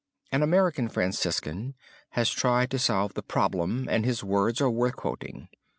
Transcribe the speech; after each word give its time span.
An 0.31 0.41
American 0.41 0.89
Franciscan 0.89 1.75
has 2.13 2.31
tried 2.31 2.71
to 2.71 2.79
solve 2.79 3.13
the 3.13 3.21
problem 3.21 3.87
and 3.87 4.03
his 4.03 4.23
words 4.23 4.59
are 4.59 4.67
worth 4.71 4.95
quoting. 4.95 5.47